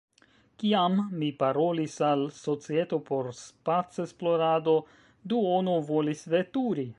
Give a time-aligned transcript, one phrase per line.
[0.61, 4.75] Kiam mi parolis al societo por spacesplorado,
[5.35, 6.89] duono volis veturi.